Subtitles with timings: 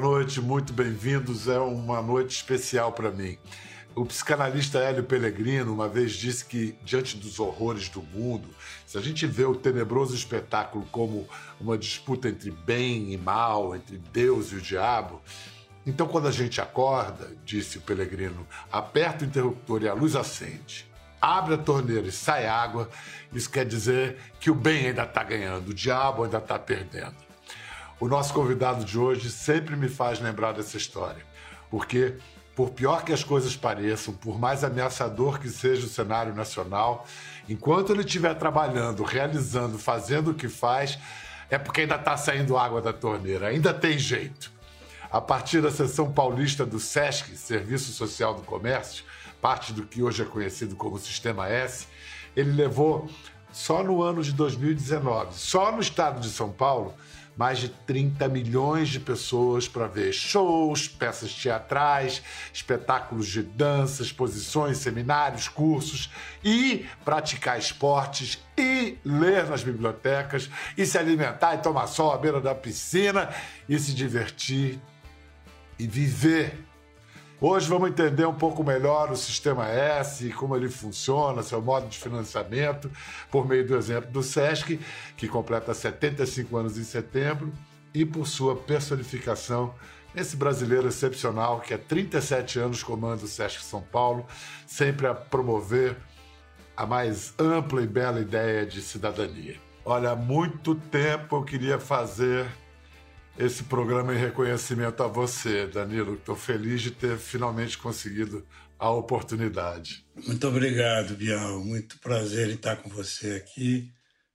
[0.00, 1.46] boa noite, muito bem-vindos.
[1.46, 3.36] É uma noite especial para mim.
[3.94, 8.48] O psicanalista Hélio Pellegrino uma vez disse que, diante dos horrores do mundo,
[8.86, 11.28] se a gente vê o tenebroso espetáculo como
[11.60, 15.20] uma disputa entre bem e mal, entre Deus e o diabo,
[15.86, 20.86] então quando a gente acorda, disse o Pellegrino, aperta o interruptor e a luz acende,
[21.20, 22.88] abre a torneira e sai água,
[23.34, 27.29] isso quer dizer que o bem ainda está ganhando, o diabo ainda está perdendo.
[28.00, 31.22] O nosso convidado de hoje sempre me faz lembrar dessa história,
[31.70, 32.14] porque,
[32.56, 37.06] por pior que as coisas pareçam, por mais ameaçador que seja o cenário nacional,
[37.46, 40.98] enquanto ele estiver trabalhando, realizando, fazendo o que faz,
[41.50, 44.50] é porque ainda está saindo água da torneira, ainda tem jeito.
[45.12, 49.04] A partir da seção paulista do SESC, Serviço Social do Comércio,
[49.42, 51.86] parte do que hoje é conhecido como Sistema S,
[52.34, 53.10] ele levou,
[53.52, 56.94] só no ano de 2019, só no estado de São Paulo,
[57.40, 64.76] mais de 30 milhões de pessoas para ver shows, peças teatrais, espetáculos de dança, exposições,
[64.76, 66.12] seminários, cursos
[66.44, 72.42] e praticar esportes e ler nas bibliotecas e se alimentar e tomar sol à beira
[72.42, 73.30] da piscina
[73.66, 74.78] e se divertir
[75.78, 76.69] e viver
[77.42, 81.96] Hoje vamos entender um pouco melhor o sistema S, como ele funciona, seu modo de
[81.96, 82.90] financiamento,
[83.30, 84.78] por meio do exemplo do SESC,
[85.16, 87.50] que completa 75 anos em setembro,
[87.94, 89.74] e por sua personificação
[90.14, 94.26] esse brasileiro excepcional que há 37 anos comanda o SESC São Paulo,
[94.66, 95.96] sempre a promover
[96.76, 99.56] a mais ampla e bela ideia de cidadania.
[99.82, 102.46] Olha, há muito tempo eu queria fazer
[103.38, 106.14] esse programa em reconhecimento a você, Danilo.
[106.14, 108.46] Estou feliz de ter finalmente conseguido
[108.78, 110.06] a oportunidade.
[110.26, 111.64] Muito obrigado, Bial.
[111.64, 113.92] Muito prazer em estar com você aqui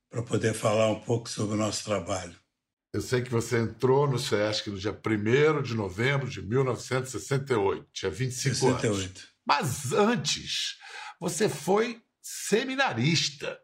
[0.09, 2.35] para poder falar um pouco sobre o nosso trabalho.
[2.93, 8.09] Eu sei que você entrou no SESC no dia 1 de novembro de 1968, tinha
[8.09, 8.87] 25 68.
[8.87, 9.27] anos.
[9.45, 10.77] Mas antes,
[11.19, 13.55] você foi seminarista.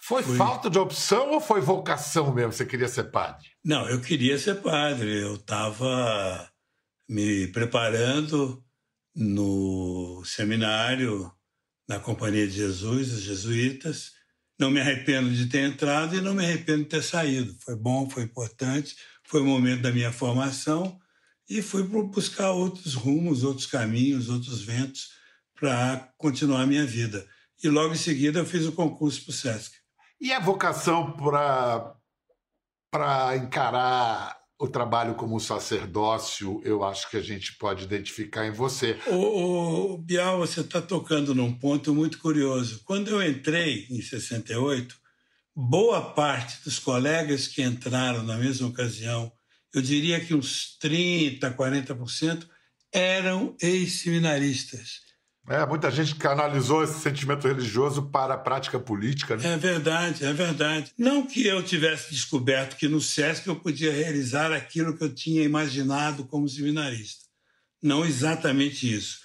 [0.00, 0.38] Foi Fui.
[0.38, 2.50] falta de opção ou foi vocação mesmo?
[2.50, 3.46] Você queria ser padre?
[3.62, 5.20] Não, eu queria ser padre.
[5.20, 6.50] Eu estava
[7.06, 8.64] me preparando
[9.14, 11.30] no seminário
[11.86, 14.12] na Companhia de Jesus, os jesuítas.
[14.58, 17.54] Não me arrependo de ter entrado e não me arrependo de ter saído.
[17.60, 20.98] Foi bom, foi importante, foi o momento da minha formação
[21.50, 25.10] e fui buscar outros rumos, outros caminhos, outros ventos
[25.54, 27.28] para continuar a minha vida
[27.62, 29.74] e logo em seguida eu fiz o concurso para o SESC.
[30.20, 31.12] E a vocação
[32.90, 38.98] para encarar o trabalho como sacerdócio, eu acho que a gente pode identificar em você.
[39.06, 42.80] O, o Bial, você está tocando num ponto muito curioso.
[42.84, 44.96] Quando eu entrei em 68,
[45.54, 49.30] boa parte dos colegas que entraram na mesma ocasião,
[49.74, 52.48] eu diria que uns 30%, 40%,
[52.90, 55.05] eram ex-seminaristas.
[55.48, 59.36] É, muita gente canalizou esse sentimento religioso para a prática política.
[59.36, 59.54] Né?
[59.54, 60.92] É verdade, é verdade.
[60.98, 65.44] Não que eu tivesse descoberto que no SESC eu podia realizar aquilo que eu tinha
[65.44, 67.24] imaginado como seminarista.
[67.80, 69.20] Não exatamente isso.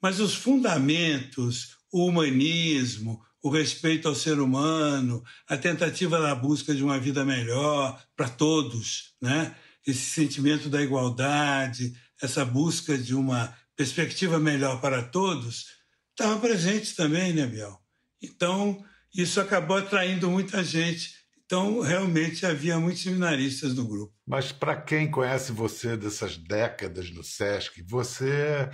[0.00, 6.84] Mas os fundamentos, o humanismo, o respeito ao ser humano, a tentativa da busca de
[6.84, 9.54] uma vida melhor para todos, né?
[9.86, 15.66] esse sentimento da igualdade, essa busca de uma perspectiva melhor para todos,
[16.10, 17.76] estava presente também, né, Biel?
[18.22, 21.14] Então, isso acabou atraindo muita gente.
[21.44, 24.14] Então, realmente havia muitos seminaristas no grupo.
[24.24, 28.70] Mas para quem conhece você dessas décadas no SESC, você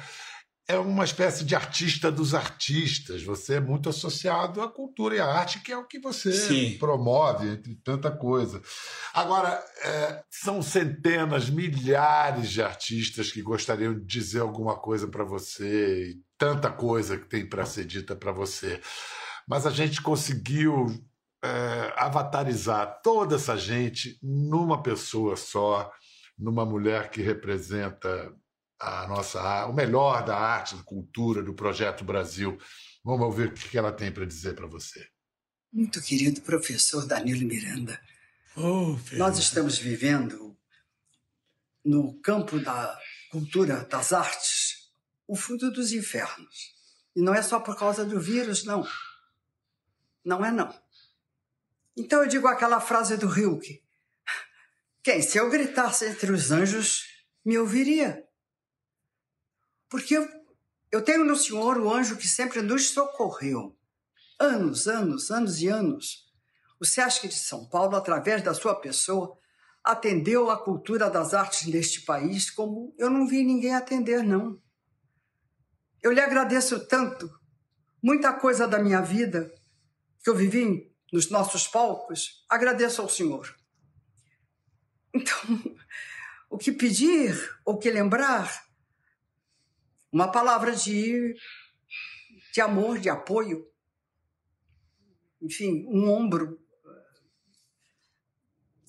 [0.68, 3.22] é uma espécie de artista dos artistas.
[3.22, 6.76] Você é muito associado à cultura e à arte, que é o que você Sim.
[6.78, 8.60] promove, entre tanta coisa.
[9.14, 16.10] Agora, é, são centenas, milhares de artistas que gostariam de dizer alguma coisa para você,
[16.10, 18.78] e tanta coisa que tem para ser dita para você.
[19.48, 20.86] Mas a gente conseguiu
[21.42, 25.90] é, avatarizar toda essa gente numa pessoa só,
[26.38, 28.30] numa mulher que representa
[28.78, 32.58] a nossa, o melhor da arte, da cultura, do projeto Brasil.
[33.04, 35.08] Vamos ouvir o que ela tem para dizer para você.
[35.72, 38.00] Muito querido professor Danilo Miranda,
[38.56, 40.56] oh, nós estamos vivendo
[41.84, 42.98] no campo da
[43.30, 44.90] cultura, das artes,
[45.26, 46.74] o fundo dos infernos.
[47.14, 48.86] E não é só por causa do vírus, não.
[50.24, 50.74] Não é não.
[51.96, 53.82] Então eu digo aquela frase do Hilke:
[55.02, 57.06] quem se eu gritasse entre os anjos
[57.44, 58.27] me ouviria.
[59.88, 60.28] Porque eu,
[60.92, 63.76] eu tenho no Senhor o anjo que sempre nos socorreu.
[64.38, 66.28] Anos, anos, anos e anos.
[66.80, 69.36] O SESC de São Paulo, através da sua pessoa,
[69.82, 74.60] atendeu a cultura das artes neste país como eu não vi ninguém atender, não.
[76.02, 77.28] Eu lhe agradeço tanto.
[78.02, 79.52] Muita coisa da minha vida
[80.22, 83.56] que eu vivi nos nossos palcos, agradeço ao senhor.
[85.12, 85.38] Então,
[86.50, 87.34] o que pedir,
[87.64, 88.67] o que lembrar,
[90.12, 91.34] uma palavra de,
[92.52, 93.66] de amor, de apoio,
[95.40, 96.60] enfim, um ombro.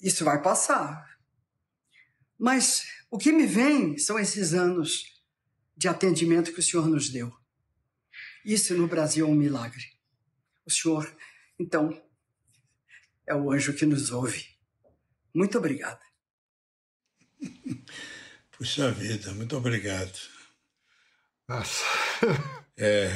[0.02, 1.18] Isso vai passar.
[2.38, 5.22] Mas o que me vem são esses anos
[5.76, 7.32] de atendimento que o senhor nos deu.
[8.46, 9.84] Isso no Brasil é um milagre.
[10.66, 11.16] O senhor,
[11.60, 12.02] então,
[13.28, 14.46] é o anjo que nos ouve.
[15.34, 16.02] Muito obrigada.
[18.52, 20.39] Puxa vida, muito obrigado.
[21.50, 21.84] Nossa.
[22.82, 23.12] É,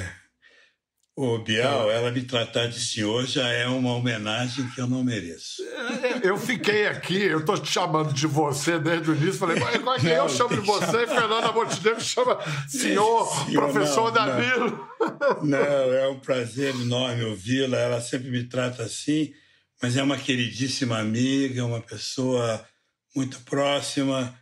[1.15, 5.63] o Bial, ela me tratar de senhor já é uma homenagem que eu não mereço.
[5.63, 9.35] É, eu fiquei aqui, eu estou te chamando de você desde o início.
[9.35, 11.03] Falei, qual é que eu chamo de você?
[11.03, 12.37] E Fernanda Montenegro chama
[12.67, 14.89] senhor, senhor professor não, Danilo.
[14.99, 15.45] Não.
[15.45, 17.77] não, é um prazer enorme ouvi-la.
[17.77, 19.33] Ela sempre me trata assim,
[19.81, 22.67] mas é uma queridíssima amiga, uma pessoa
[23.15, 24.37] muito próxima.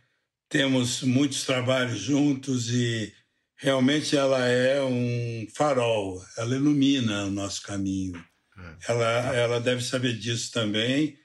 [0.48, 3.14] Temos muitos trabalhos juntos e
[3.62, 8.22] realmente ela é um farol, ela ilumina o nosso caminho.
[8.58, 8.76] É.
[8.88, 11.16] Ela, ela deve saber disso também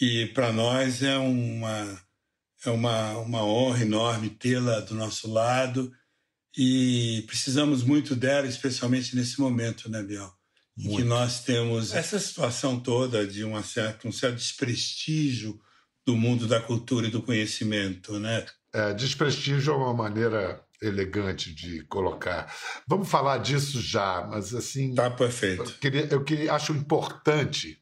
[0.00, 2.00] e para nós é uma,
[2.64, 5.92] é uma, uma honra enorme tê-la do nosso lado
[6.56, 10.32] e precisamos muito dela, especialmente nesse momento, né, Biel?
[10.78, 15.60] Em que nós temos essa situação toda de uma certa, um certo desprestígio
[16.06, 18.46] do mundo da cultura e do conhecimento, né?
[18.72, 22.52] É, desprestígio é uma maneira elegante de colocar.
[22.86, 24.94] Vamos falar disso já, mas assim.
[24.94, 25.62] Tá perfeito.
[25.62, 27.78] Eu, queria, eu queria, acho importante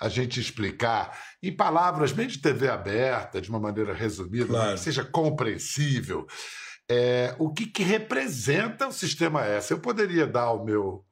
[0.00, 4.74] a gente explicar em palavras bem de TV aberta, de uma maneira resumida, claro.
[4.74, 6.26] que seja compreensível,
[6.90, 9.70] é, o que, que representa o sistema S.
[9.70, 11.04] Eu poderia dar o meu,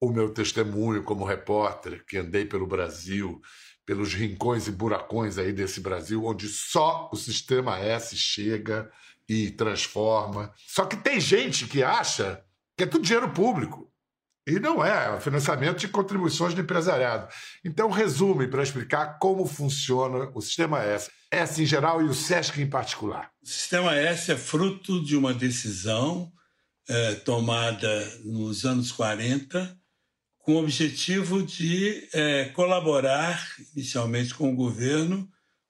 [0.00, 3.40] o meu testemunho como repórter, que andei pelo Brasil,
[3.86, 8.90] pelos rincões e buracões aí desse Brasil, onde só o sistema S chega
[9.28, 10.52] e transforma.
[10.66, 12.42] Só que tem gente que acha
[12.76, 13.90] que é tudo dinheiro público.
[14.46, 17.28] E não é, é financiamento de contribuições do empresariado.
[17.64, 21.10] Então, resume para explicar como funciona o Sistema S.
[21.30, 23.30] S em geral e o SESC em particular.
[23.42, 26.30] O Sistema S é fruto de uma decisão
[26.86, 29.78] é, tomada nos anos 40
[30.44, 33.42] com o objetivo de é, colaborar
[33.74, 35.26] inicialmente com o governo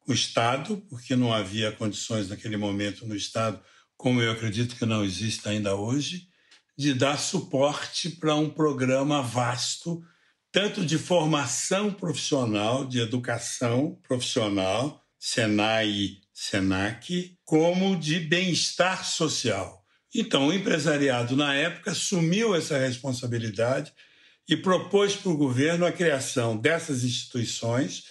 [0.06, 3.62] o Estado, porque não havia condições naquele momento no Estado,
[3.96, 6.28] como eu acredito que não existe ainda hoje,
[6.76, 10.02] de dar suporte para um programa vasto,
[10.50, 19.84] tanto de formação profissional, de educação profissional, Senai Senac, como de bem-estar social.
[20.12, 23.92] Então, o empresariado, na época, assumiu essa responsabilidade
[24.48, 28.04] e propôs para o governo a criação dessas instituições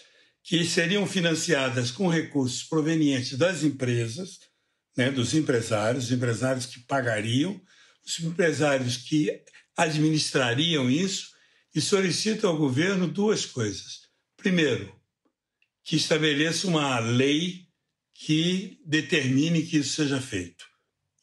[0.43, 4.39] que seriam financiadas com recursos provenientes das empresas,
[4.97, 7.61] né, dos empresários, os empresários que pagariam,
[8.05, 9.41] os empresários que
[9.77, 11.33] administrariam isso,
[11.73, 14.01] e solicitam ao governo duas coisas.
[14.37, 14.93] Primeiro,
[15.83, 17.67] que estabeleça uma lei
[18.13, 20.65] que determine que isso seja feito.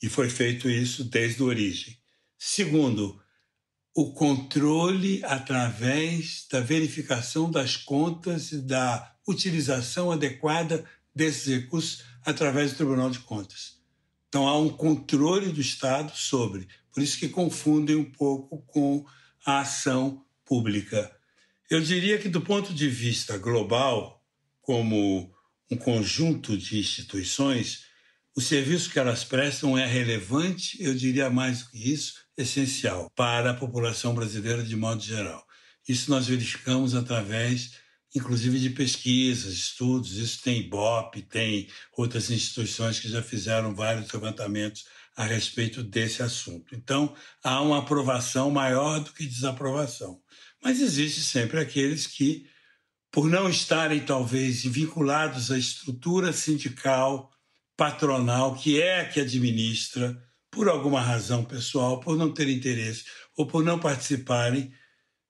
[0.03, 1.97] E foi feito isso desde a origem.
[2.37, 3.23] Segundo,
[3.95, 12.77] o controle através da verificação das contas e da utilização adequada desses recursos através do
[12.77, 13.81] Tribunal de Contas.
[14.29, 19.05] Então há um controle do Estado sobre, por isso que confundem um pouco com
[19.45, 21.11] a ação pública.
[21.69, 24.25] Eu diria que do ponto de vista global,
[24.61, 25.33] como
[25.71, 27.85] um conjunto de instituições,
[28.37, 33.51] o serviço que elas prestam é relevante, eu diria mais do que isso, essencial para
[33.51, 35.45] a população brasileira de modo geral.
[35.89, 37.73] Isso nós verificamos através,
[38.15, 40.17] inclusive, de pesquisas, estudos.
[40.17, 44.85] Isso tem IBOP, tem outras instituições que já fizeram vários levantamentos
[45.17, 46.75] a respeito desse assunto.
[46.75, 50.21] Então, há uma aprovação maior do que desaprovação.
[50.63, 52.47] Mas existe sempre aqueles que,
[53.11, 57.31] por não estarem, talvez, vinculados à estrutura sindical,
[57.77, 63.05] patronal, que é a que administra, por alguma razão pessoal, por não ter interesse
[63.37, 64.73] ou por não participarem,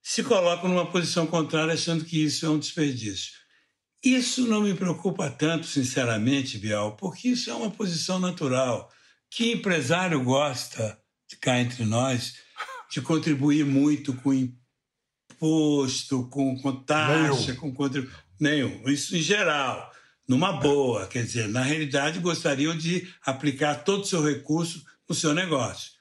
[0.01, 3.33] se colocam numa posição contrária achando que isso é um desperdício.
[4.03, 8.91] Isso não me preocupa tanto, sinceramente, Bial, porque isso é uma posição natural.
[9.29, 10.99] Que empresário gosta
[11.29, 12.33] de cá entre nós
[12.89, 17.55] de contribuir muito com imposto, com, com taxa, Nenhum.
[17.55, 18.19] com contribuição?
[18.39, 18.89] Nenhum.
[18.89, 19.91] Isso em geral.
[20.27, 21.07] numa boa.
[21.07, 25.91] Quer dizer, na realidade, gostariam de aplicar todo o seu recurso no seu negócio.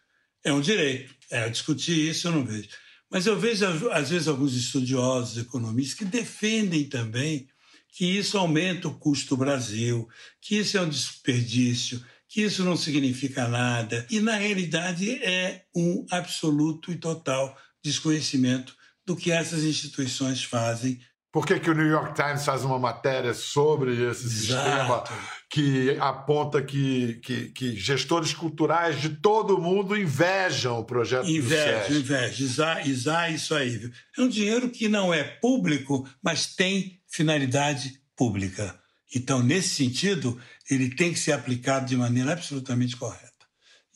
[0.45, 1.13] É um direito.
[1.31, 2.69] É, discutir isso eu não vejo.
[3.11, 7.49] Mas eu vejo, às vezes, alguns estudiosos, economistas, que defendem também
[7.89, 10.09] que isso aumenta o custo do Brasil,
[10.41, 14.07] que isso é um desperdício, que isso não significa nada.
[14.09, 21.01] E, na realidade, é um absoluto e total desconhecimento do que essas instituições fazem
[21.33, 24.31] por que, que, o New York Times faz uma matéria sobre esse Exato.
[24.31, 25.05] sistema
[25.49, 31.79] que aponta que, que, que, gestores culturais de todo o mundo invejam o projeto inveja,
[31.79, 32.01] do SESC?
[32.01, 32.45] Inveja,
[32.85, 33.91] inveja, isso aí.
[34.19, 38.79] É um dinheiro que não é público, mas tem finalidade pública.
[39.15, 43.31] Então, nesse sentido, ele tem que ser aplicado de maneira absolutamente correta.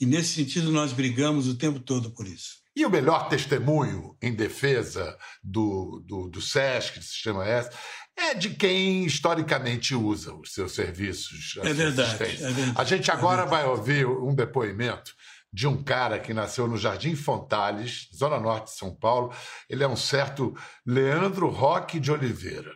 [0.01, 2.64] E nesse sentido, nós brigamos o tempo todo por isso.
[2.77, 7.71] E o melhor testemunho em defesa do, do, do SESC, do Sistema S,
[8.17, 11.59] é de quem historicamente usa os seus serviços.
[11.63, 15.13] É verdade, é verdade, A gente agora é vai ouvir um depoimento
[15.53, 19.33] de um cara que nasceu no Jardim Fontales, zona norte de São Paulo.
[19.71, 20.53] Ele é um certo
[20.85, 22.73] Leandro Roque de Oliveira.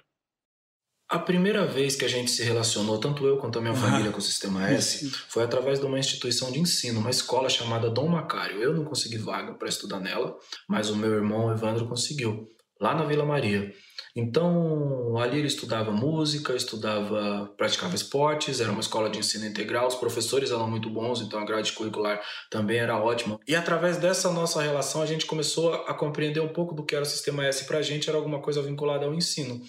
[1.08, 4.18] A primeira vez que a gente se relacionou, tanto eu quanto a minha família, com
[4.18, 8.60] o Sistema S, foi através de uma instituição de ensino, uma escola chamada Dom Macário.
[8.60, 10.36] Eu não consegui vaga para estudar nela,
[10.68, 13.72] mas o meu irmão Evandro conseguiu, lá na Vila Maria.
[14.14, 19.94] Então, ali ele estudava música, estudava, praticava esportes, era uma escola de ensino integral, os
[19.94, 23.40] professores eram muito bons, então a grade curricular também era ótima.
[23.48, 27.04] E através dessa nossa relação, a gente começou a compreender um pouco do que era
[27.04, 29.62] o Sistema S para a gente, era alguma coisa vinculada ao ensino.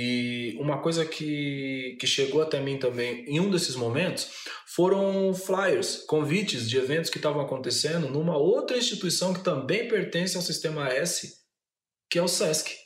[0.00, 4.30] E uma coisa que, que chegou até mim também em um desses momentos
[4.64, 10.42] foram flyers, convites de eventos que estavam acontecendo numa outra instituição que também pertence ao
[10.42, 11.38] sistema S,
[12.08, 12.76] que é o SESC.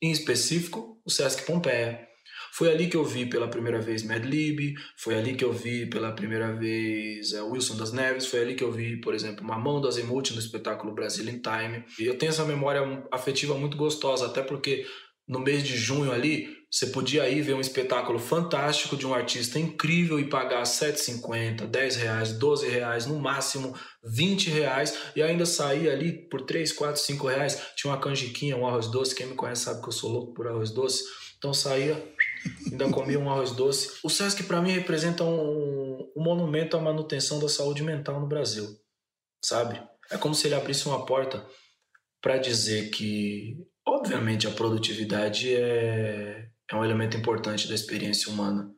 [0.00, 2.08] Em específico, o SESC Pompeia.
[2.54, 5.84] Foi ali que eu vi pela primeira vez Mad Lib, foi ali que eu vi
[5.84, 9.82] pela primeira vez é, Wilson das Neves, foi ali que eu vi, por exemplo, Mamão
[9.82, 11.84] das Azimuth no espetáculo Brasil in Time.
[11.98, 14.86] E eu tenho essa memória afetiva muito gostosa, até porque
[15.28, 19.58] no mês de junho ali, você podia ir ver um espetáculo fantástico de um artista
[19.58, 25.88] incrível e pagar 7,50, 10 reais, 12 reais, no máximo 20 reais e ainda sair
[25.88, 27.62] ali por 3, 4, 5 reais.
[27.74, 29.14] Tinha uma canjiquinha, um arroz doce.
[29.14, 31.04] Quem me conhece sabe que eu sou louco por arroz doce.
[31.38, 32.12] Então saía,
[32.70, 33.98] ainda comia um arroz doce.
[34.02, 38.66] O Sesc para mim representa um, um monumento à manutenção da saúde mental no Brasil,
[39.42, 39.80] sabe?
[40.10, 41.46] É como se ele abrisse uma porta
[42.20, 43.56] para dizer que
[43.88, 48.70] Obviamente, a produtividade é, é um elemento importante da experiência humana,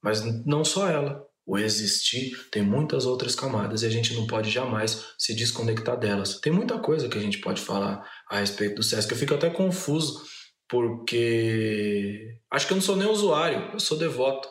[0.00, 1.26] mas não só ela.
[1.44, 6.38] O existir tem muitas outras camadas e a gente não pode jamais se desconectar delas.
[6.38, 9.10] Tem muita coisa que a gente pode falar a respeito do SESC.
[9.10, 10.22] Eu fico até confuso
[10.68, 14.48] porque acho que eu não sou nem usuário, eu sou devoto.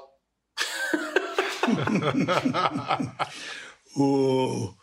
[3.95, 4.73] o,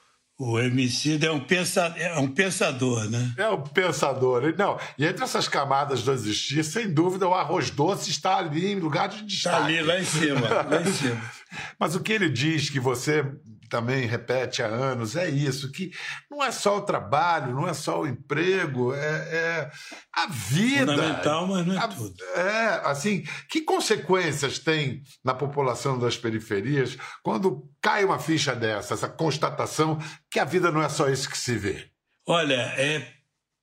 [0.43, 3.35] o Emicida é um, pensa, é um pensador, né?
[3.37, 4.55] É um pensador.
[4.57, 8.77] Não, e entre essas camadas do existir, sem dúvida, o arroz doce está ali em
[8.77, 9.57] lugar de destaque.
[9.57, 11.21] Está ali, lá em cima, lá em cima.
[11.79, 13.23] Mas o que ele diz que você
[13.71, 15.93] também repete há anos, é isso, que
[16.31, 19.71] não é só o trabalho, não é só o emprego, é, é
[20.13, 20.93] a vida.
[20.93, 22.25] Fundamental, mas não é a, tudo.
[22.35, 29.09] É, assim, que consequências tem na população das periferias quando cai uma ficha dessa, essa
[29.09, 29.99] constatação
[30.31, 31.89] que a vida não é só isso que se vê?
[32.27, 33.15] Olha, é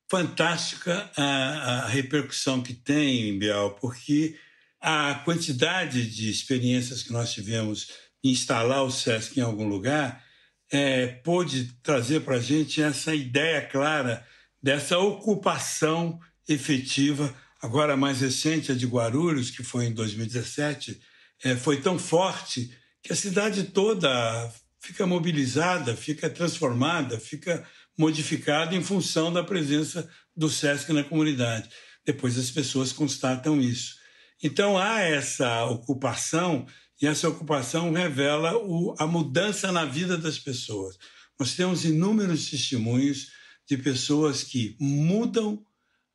[0.09, 4.37] fantástica a, a repercussão que tem, Bial, porque
[4.79, 10.23] a quantidade de experiências que nós tivemos instalar o SESC em algum lugar,
[10.71, 14.25] é, pôde trazer para a gente essa ideia clara
[14.61, 17.33] dessa ocupação efetiva.
[17.61, 20.99] Agora, a mais recente, a de Guarulhos, que foi em 2017,
[21.43, 27.65] é, foi tão forte que a cidade toda fica mobilizada, fica transformada, fica
[27.97, 31.69] modificada em função da presença do SESC na comunidade.
[32.05, 33.95] Depois as pessoas constatam isso.
[34.41, 36.65] Então há essa ocupação
[37.01, 40.97] e essa ocupação revela o, a mudança na vida das pessoas.
[41.39, 43.31] Nós temos inúmeros testemunhos
[43.67, 45.63] de pessoas que mudam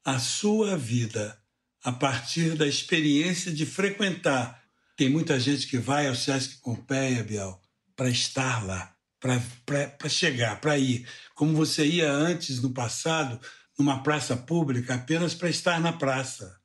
[0.04, 1.38] a sua vida
[1.84, 4.60] a partir da experiência de frequentar.
[4.96, 7.60] Tem muita gente que vai ao Sesc Pompeia, Biel,
[7.94, 11.06] para estar lá, para chegar, para ir.
[11.34, 13.40] Como você ia antes, no passado,
[13.78, 16.60] numa praça pública, apenas para estar na praça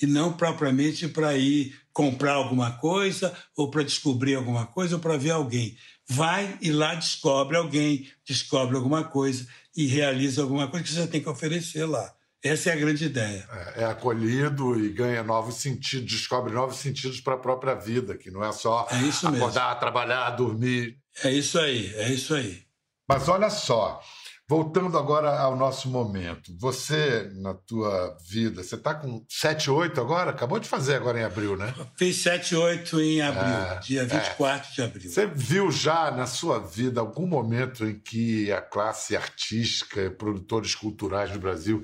[0.00, 5.16] e não propriamente para ir comprar alguma coisa ou para descobrir alguma coisa ou para
[5.16, 5.78] ver alguém.
[6.06, 11.22] Vai e lá descobre alguém, descobre alguma coisa e realiza alguma coisa que você tem
[11.22, 12.12] que oferecer lá.
[12.42, 13.48] Essa é a grande ideia.
[13.76, 18.30] É, é acolhido e ganha novos sentidos, descobre novos sentidos para a própria vida, que
[18.30, 19.80] não é só é acordar, mesmo.
[19.80, 20.98] trabalhar, dormir.
[21.22, 22.62] É isso aí, é isso aí.
[23.08, 24.02] Mas olha só,
[24.48, 30.30] voltando agora ao nosso momento, você, na tua vida, você está com 7, 8 agora?
[30.30, 31.74] Acabou de fazer agora em abril, né?
[31.96, 34.74] Fiz 7, 8 em abril, é, dia 24 é.
[34.74, 35.10] de abril.
[35.10, 41.30] Você viu já na sua vida algum momento em que a classe artística, produtores culturais
[41.30, 41.82] do Brasil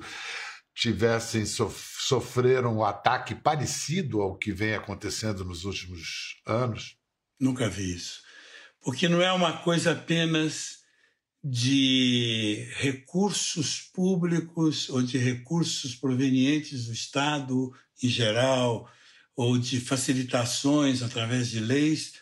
[0.75, 6.95] tivessem sofreram um ataque parecido ao que vem acontecendo nos últimos anos?
[7.39, 8.21] Nunca vi isso.
[8.83, 10.80] Porque não é uma coisa apenas
[11.43, 18.89] de recursos públicos ou de recursos provenientes do Estado em geral,
[19.35, 22.13] ou de facilitações através de leis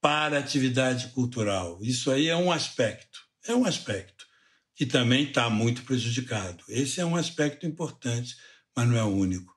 [0.00, 1.78] para atividade cultural.
[1.82, 4.26] Isso aí é um aspecto, é um aspecto
[4.74, 6.62] que também está muito prejudicado.
[6.68, 8.36] Esse é um aspecto importante,
[8.76, 9.52] mas não é o único.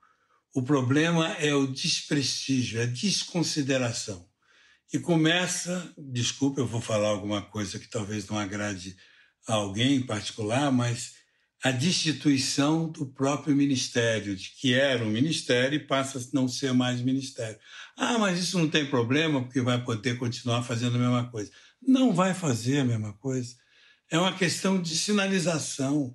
[0.54, 4.28] O problema é o desprestígio, é a desconsideração.
[4.94, 8.98] E começa, desculpa, eu vou falar alguma coisa que talvez não agrade
[9.48, 11.14] a alguém em particular, mas
[11.64, 16.74] a destituição do próprio ministério, de que era um ministério e passa a não ser
[16.74, 17.58] mais ministério.
[17.96, 21.52] Ah, mas isso não tem problema, porque vai poder continuar fazendo a mesma coisa.
[21.82, 23.56] Não vai fazer a mesma coisa.
[24.10, 26.14] É uma questão de sinalização,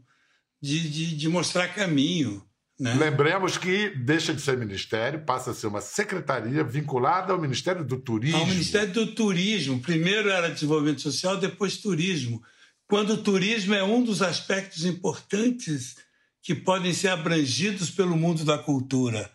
[0.61, 2.45] de, de, de mostrar caminho.
[2.78, 2.92] Né?
[2.95, 7.97] Lembremos que deixa de ser ministério, passa a ser uma secretaria vinculada ao Ministério do
[7.97, 8.38] Turismo.
[8.38, 9.80] Ao Ministério do Turismo.
[9.80, 12.42] Primeiro era desenvolvimento social, depois turismo.
[12.87, 15.97] Quando o turismo é um dos aspectos importantes
[16.42, 19.30] que podem ser abrangidos pelo mundo da cultura.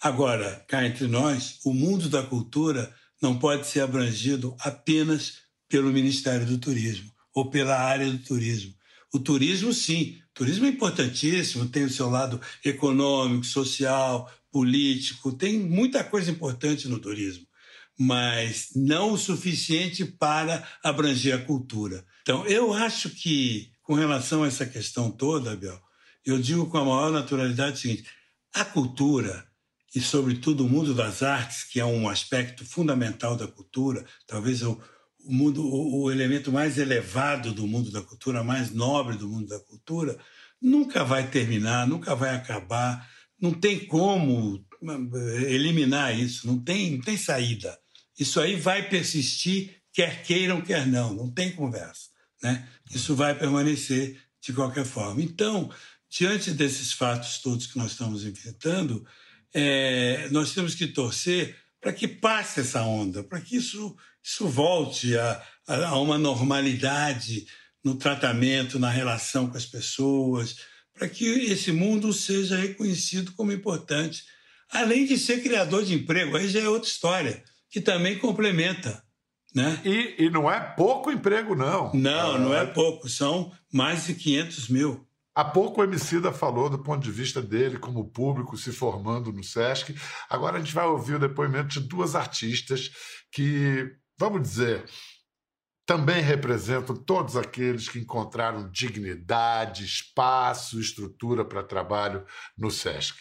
[0.00, 6.46] Agora, cá entre nós, o mundo da cultura não pode ser abrangido apenas pelo Ministério
[6.46, 8.72] do Turismo ou pela área do turismo.
[9.12, 16.04] O turismo, sim, turismo é importantíssimo, tem o seu lado econômico, social, político, tem muita
[16.04, 17.46] coisa importante no turismo,
[17.98, 22.04] mas não o suficiente para abranger a cultura.
[22.22, 25.80] Então, eu acho que, com relação a essa questão toda, Abel,
[26.24, 28.04] eu digo com a maior naturalidade o seguinte:
[28.52, 29.46] a cultura,
[29.94, 34.80] e sobretudo o mundo das artes, que é um aspecto fundamental da cultura, talvez o,
[35.24, 39.58] o mundo, o, elemento mais elevado do mundo da cultura, mais nobre do mundo da
[39.60, 40.18] cultura,
[40.60, 43.08] nunca vai terminar, nunca vai acabar,
[43.40, 47.78] não tem como eh, eliminar isso, não tem, não tem saída.
[48.18, 52.10] Isso aí vai persistir, quer queiram, quer não, não tem conversa.
[52.42, 52.68] Né?
[52.94, 55.22] Isso vai permanecer de qualquer forma.
[55.22, 55.70] Então,
[56.08, 59.04] diante desses fatos todos que nós estamos enfrentando,
[59.52, 65.16] é, nós temos que torcer para que passe essa onda, para que isso isso volte
[65.18, 67.46] a, a uma normalidade
[67.84, 70.56] no tratamento, na relação com as pessoas,
[70.94, 74.24] para que esse mundo seja reconhecido como importante.
[74.72, 79.04] Além de ser criador de emprego, aí já é outra história, que também complementa.
[79.54, 79.80] Né?
[79.84, 81.92] E, e não é pouco emprego, não.
[81.92, 85.06] Não, não é pouco, são mais de 500 mil.
[85.34, 89.42] Há pouco o Emicida falou do ponto de vista dele como público se formando no
[89.42, 89.94] SESC.
[90.30, 92.90] Agora a gente vai ouvir o depoimento de duas artistas
[93.32, 94.84] que vamos dizer,
[95.86, 102.24] também representam todos aqueles que encontraram dignidade, espaço, estrutura para trabalho
[102.56, 103.16] no SESC.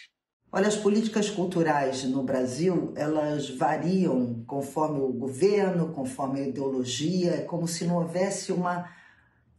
[0.56, 7.42] Olha, as políticas culturais no Brasil, elas variam conforme o governo, conforme a ideologia, é
[7.42, 8.88] como se não houvesse uma,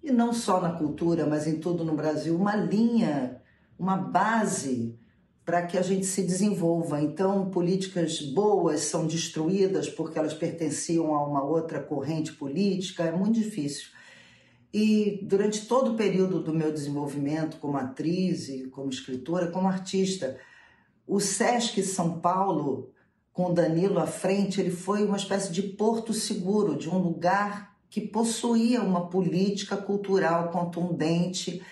[0.03, 3.42] e não só na cultura, mas em tudo no Brasil, uma linha,
[3.77, 4.97] uma base
[5.45, 7.01] para que a gente se desenvolva.
[7.01, 13.35] Então, políticas boas são destruídas porque elas pertenciam a uma outra corrente política, é muito
[13.35, 13.89] difícil.
[14.73, 20.37] E durante todo o período do meu desenvolvimento como atriz e como escritora, como artista,
[21.07, 22.91] o SESC São Paulo,
[23.33, 28.01] com Danilo à frente, ele foi uma espécie de porto seguro, de um lugar que
[28.01, 31.63] possuía uma política cultural contundente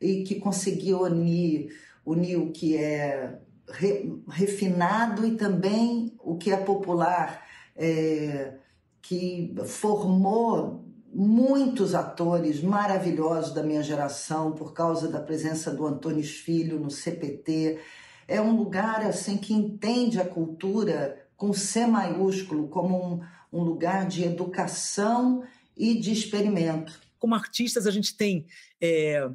[0.00, 1.70] e que conseguia unir
[2.10, 8.54] unir o que é re, refinado e também o que é popular, é,
[9.02, 16.78] que formou muitos atores maravilhosos da minha geração por causa da presença do Antônio Filho
[16.78, 17.78] no CPT.
[18.26, 23.20] É um lugar assim que entende a cultura com C maiúsculo como um,
[23.52, 25.44] um lugar de educação
[25.76, 27.00] e de experimento.
[27.18, 28.46] Como artistas, a gente tem
[28.80, 29.28] é,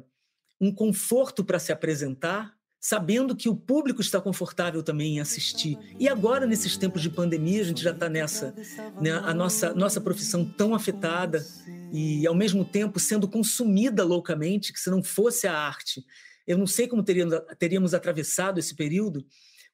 [0.60, 2.53] um conforto para se apresentar,
[2.84, 5.78] sabendo que o público está confortável também em assistir.
[5.98, 8.54] E agora, nesses tempos de pandemia, a gente já está nessa,
[9.00, 11.42] né, a nossa, nossa profissão tão afetada
[11.90, 16.04] e, ao mesmo tempo, sendo consumida loucamente, que se não fosse a arte,
[16.46, 19.24] eu não sei como teríamos, teríamos atravessado esse período.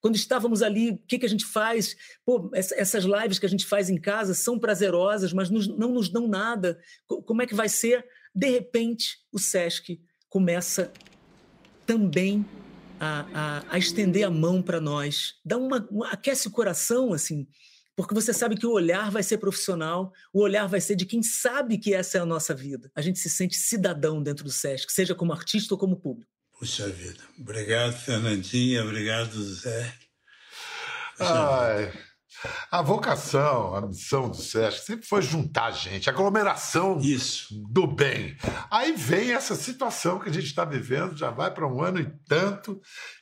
[0.00, 1.96] Quando estávamos ali, o que, que a gente faz?
[2.24, 6.28] Pô, essas lives que a gente faz em casa são prazerosas, mas não nos dão
[6.28, 6.78] nada.
[7.08, 8.04] Como é que vai ser?
[8.32, 10.92] De repente, o SESC começa
[11.84, 12.46] também
[13.00, 17.48] a, a, a estender a mão para nós, dá uma, uma, aquece o coração, assim,
[17.96, 21.22] porque você sabe que o olhar vai ser profissional, o olhar vai ser de quem
[21.22, 22.90] sabe que essa é a nossa vida.
[22.94, 26.30] A gente se sente cidadão dentro do SESC, seja como artista ou como público.
[26.58, 27.22] Puxa vida.
[27.38, 28.84] Obrigado, Fernandinha.
[28.84, 29.94] Obrigado, Zé.
[31.18, 31.92] Ai,
[32.70, 37.48] a vocação, a missão do SESC sempre foi juntar gente, aglomeração Isso.
[37.70, 38.36] do bem.
[38.70, 42.10] Aí vem essa situação que a gente está vivendo, já vai para um ano e
[42.28, 42.80] tanto,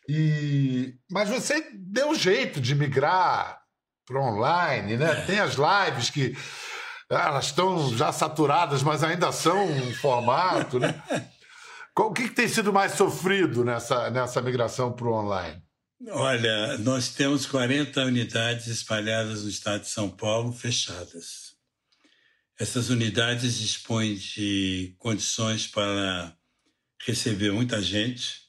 [0.09, 3.61] e mas você deu jeito de migrar
[4.07, 5.11] para online, né?
[5.11, 5.25] É.
[5.27, 6.37] Tem as lives que
[7.11, 11.03] ah, elas estão já saturadas, mas ainda são um formato, né?
[12.01, 15.61] O que, que tem sido mais sofrido nessa, nessa migração para o online?
[16.07, 21.57] Olha, nós temos 40 unidades espalhadas no estado de São Paulo fechadas.
[22.57, 26.37] Essas unidades dispõem de condições para
[27.05, 28.43] receber muita gente,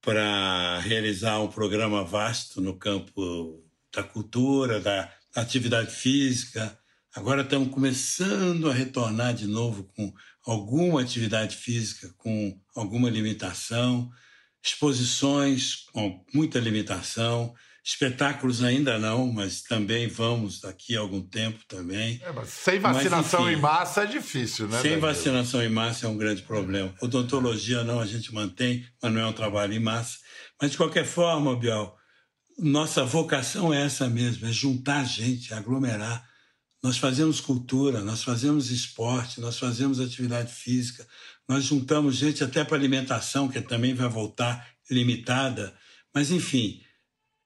[0.00, 3.60] para realizar um programa vasto no campo
[3.92, 6.78] da cultura, da atividade física.
[7.12, 10.14] Agora estamos começando a retornar de novo com
[10.46, 14.08] alguma atividade física, com alguma limitação
[14.62, 22.20] exposições com muita limitação, espetáculos ainda não, mas também vamos daqui a algum tempo também.
[22.22, 24.80] É, sem vacinação mas, enfim, em massa é difícil, né?
[24.82, 25.00] Sem Danilo?
[25.00, 26.94] vacinação em massa é um grande problema.
[27.00, 30.18] Odontologia não, a gente mantém, mas não é um trabalho em massa.
[30.60, 31.96] Mas, de qualquer forma, Biel,
[32.58, 36.28] nossa vocação é essa mesmo, é juntar gente, aglomerar.
[36.82, 41.06] Nós fazemos cultura, nós fazemos esporte, nós fazemos atividade física,
[41.48, 45.74] nós juntamos gente até para alimentação, que também vai voltar limitada.
[46.14, 46.82] Mas, enfim,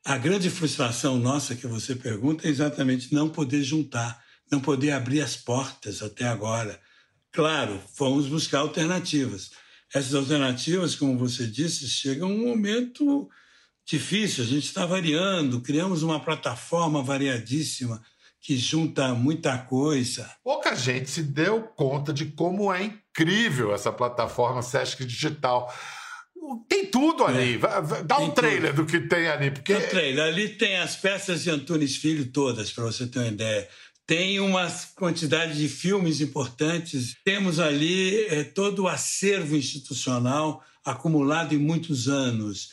[0.05, 5.21] a grande frustração nossa que você pergunta é exatamente não poder juntar, não poder abrir
[5.21, 6.81] as portas até agora.
[7.31, 9.53] Claro, fomos buscar alternativas.
[9.95, 13.31] Essas alternativas, como você disse, chegam um momento
[13.87, 14.43] difícil.
[14.43, 18.03] A gente está variando, criamos uma plataforma variadíssima
[18.43, 20.29] que junta muita coisa.
[20.43, 25.73] Pouca gente se deu conta de como é incrível essa plataforma Sesc Digital.
[26.69, 27.55] Tem tudo ali.
[27.55, 28.03] É.
[28.03, 28.85] Dá tem um trailer tudo.
[28.85, 29.53] do que tem ali.
[29.53, 29.77] Porque...
[29.77, 30.25] Tem trailer.
[30.25, 33.69] Ali tem as peças de Antunes Filho todas, para você ter uma ideia.
[34.05, 37.15] Tem uma quantidade de filmes importantes.
[37.25, 42.71] Temos ali é, todo o acervo institucional acumulado em muitos anos.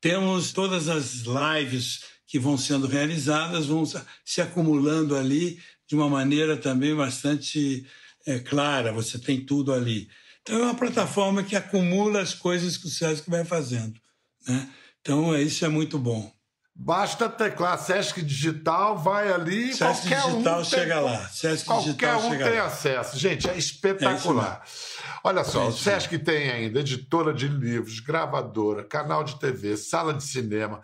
[0.00, 3.84] Temos todas as lives que vão sendo realizadas, vão
[4.24, 7.84] se acumulando ali de uma maneira também bastante
[8.24, 10.08] é, clara, você tem tudo ali.
[10.40, 14.00] Então é uma plataforma que acumula as coisas que o Sesc vai fazendo.
[14.46, 14.68] Né?
[15.00, 16.32] Então é, isso é muito bom.
[16.72, 19.74] Basta teclar Sesc Digital, vai ali.
[19.74, 21.28] Sesc Digital um chega tem, lá.
[21.28, 22.66] Sesc qualquer Digital um tem lá.
[22.66, 23.18] acesso.
[23.18, 24.62] Gente, é espetacular.
[24.64, 29.76] É Olha só, é o Sesc tem ainda editora de livros, gravadora, canal de TV,
[29.76, 30.80] sala de cinema.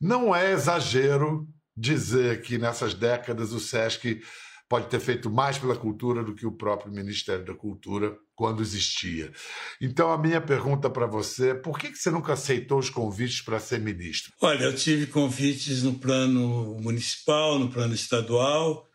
[0.00, 4.22] Não é exagero dizer que nessas décadas o SESC
[4.70, 9.32] pode ter feito mais pela cultura do que o próprio Ministério da Cultura quando existia.
[9.80, 13.58] Então, a minha pergunta para você é por que você nunca aceitou os convites para
[13.58, 14.32] ser ministro?
[14.40, 18.88] Olha, eu tive convites no plano municipal, no plano estadual.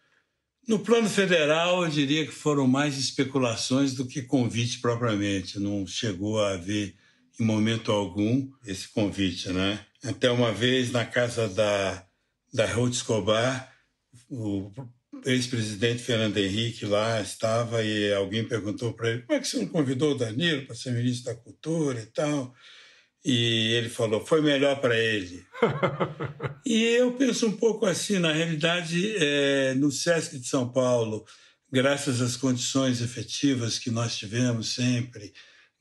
[0.65, 5.59] No plano federal, eu diria que foram mais especulações do que convite propriamente.
[5.59, 6.95] Não chegou a haver,
[7.37, 9.85] em momento algum, esse convite, né?
[10.05, 12.05] Até uma vez na casa da,
[12.53, 13.73] da Ruth Escobar,
[14.29, 14.71] o
[15.25, 19.67] ex-presidente Fernando Henrique lá estava e alguém perguntou para ele como é que você não
[19.67, 22.53] convidou o Danilo para ser ministro da Cultura e tal.
[23.23, 25.43] E ele falou, foi melhor para ele.
[26.63, 31.25] e eu penso um pouco assim, na realidade, é, no SESC de São Paulo,
[31.71, 35.33] graças às condições efetivas que nós tivemos sempre,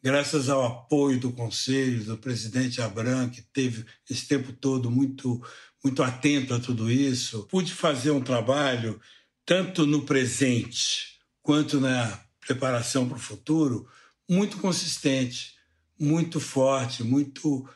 [0.05, 5.43] graças ao apoio do Conselho, do presidente Abram, que teve esse tempo todo muito,
[5.83, 9.01] muito atento a tudo isso, pude fazer um trabalho,
[9.47, 13.89] tanto no presente quanto na preparação para o futuro,
[14.29, 15.55] muito consistente,
[15.99, 17.67] muito forte, muito,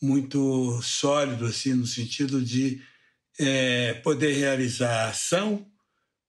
[0.00, 2.80] muito sólido, assim, no sentido de
[3.38, 5.70] é, poder realizar a ação,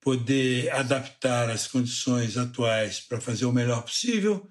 [0.01, 4.45] poder adaptar as condições atuais para fazer o melhor possível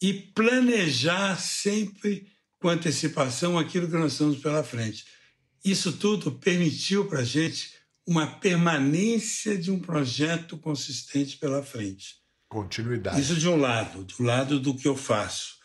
[0.00, 2.26] e planejar sempre
[2.60, 5.04] com antecipação aquilo que nós estamos pela frente.
[5.64, 7.74] Isso tudo permitiu para a gente
[8.06, 12.16] uma permanência de um projeto consistente pela frente.
[12.48, 13.20] Continuidade.
[13.20, 15.56] Isso de um lado, do lado do que eu faço.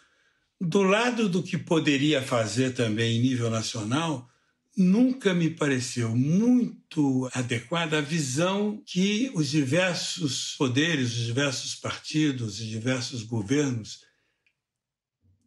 [0.59, 4.27] Do lado do que poderia fazer também em nível nacional,
[4.75, 12.65] nunca me pareceu muito adequada a visão que os diversos poderes, os diversos partidos, os
[12.65, 14.01] diversos governos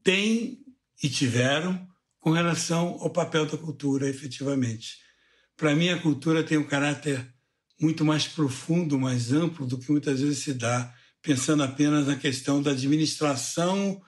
[0.05, 0.59] têm
[1.03, 1.88] e tiveram
[2.21, 4.99] com relação ao papel da cultura, efetivamente.
[5.57, 7.35] Para mim, a cultura tem um caráter
[7.81, 12.62] muito mais profundo, mais amplo do que muitas vezes se dá, pensando apenas na questão
[12.62, 14.01] da administração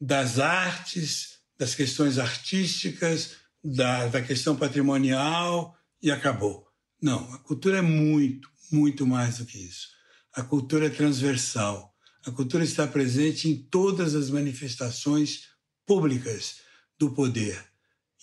[0.00, 6.66] das artes, das questões artísticas, da, da questão patrimonial e acabou.
[7.00, 9.88] Não, a cultura é muito, muito mais do que isso.
[10.34, 11.95] A cultura é transversal.
[12.26, 15.42] A cultura está presente em todas as manifestações
[15.86, 16.56] públicas
[16.98, 17.56] do poder,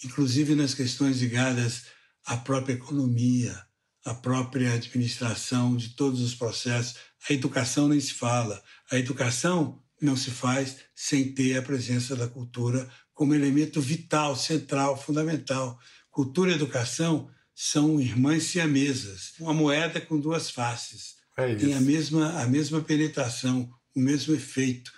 [0.04, 1.86] inclusive nas questões ligadas
[2.26, 3.58] à própria economia,
[4.04, 6.96] à própria administração de todos os processos.
[7.30, 8.62] A educação nem se fala.
[8.92, 15.02] A educação não se faz sem ter a presença da cultura como elemento vital, central,
[15.02, 15.80] fundamental.
[16.12, 21.16] Cultura e educação são irmãs siamesas, uma moeda com duas faces.
[21.38, 24.92] É Tem a mesma, a mesma penetração, o mesmo efeito,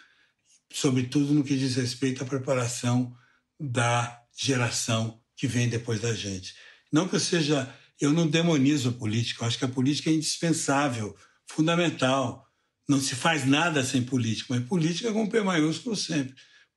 [0.71, 3.15] sobretudo no que diz respeito à preparação
[3.59, 6.55] da geração que vem depois da gente.
[6.91, 7.73] Não que eu seja.
[7.99, 11.15] Eu não demonizo a política, eu acho que a política é indispensável,
[11.47, 12.45] fundamental.
[12.89, 16.35] Não se faz nada sem política, mas política com P maiúsculo sempre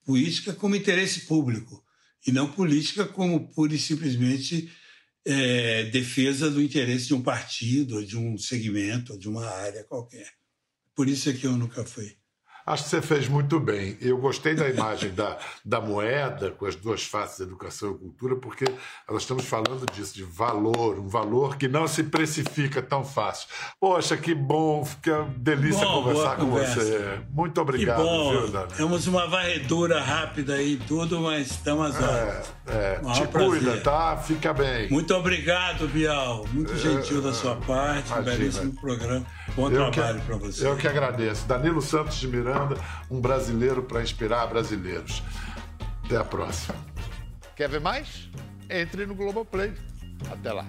[0.08, 1.84] política como interesse público
[2.26, 4.72] e não política como pura e simplesmente
[5.22, 10.32] é, defesa do interesse de um partido, de um segmento, de uma área qualquer.
[10.98, 12.16] Por isso é que eu nunca fui.
[12.66, 13.96] Acho que você fez muito bem.
[14.00, 18.64] Eu gostei da imagem da, da moeda com as duas faces, educação e cultura, porque
[19.08, 23.48] nós estamos falando disso, de valor, um valor que não se precifica tão fácil.
[23.80, 26.74] Poxa, que bom, que delícia bom, conversar com conversa.
[26.74, 27.20] você.
[27.30, 28.30] Muito obrigado, que bom.
[28.32, 28.72] viu, Dani?
[28.76, 33.00] Temos uma varredura rápida aí tudo, mas estamos é, é.
[33.14, 34.16] Te cuida, tá?
[34.16, 34.90] Fica bem.
[34.90, 36.44] Muito obrigado, Bial.
[36.52, 38.08] Muito gentil é, da sua parte.
[38.08, 38.20] Imagina.
[38.20, 39.24] Um belíssimo programa.
[39.58, 40.64] Bom eu trabalho para você.
[40.64, 41.44] Eu que agradeço.
[41.48, 42.76] Danilo Santos de Miranda,
[43.10, 45.20] um brasileiro para inspirar brasileiros.
[46.04, 46.76] Até a próxima.
[47.56, 48.30] Quer ver mais?
[48.70, 49.74] Entre no Globoplay.
[50.30, 50.64] Até lá.